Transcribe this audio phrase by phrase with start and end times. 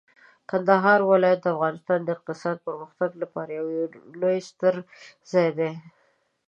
[0.49, 3.67] کندهار ولایت د افغانستان د اقتصادي پرمختګ لپاره یو
[4.49, 4.73] ستر
[5.31, 5.71] ځای دی.